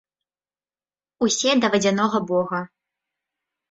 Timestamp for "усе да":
1.29-1.67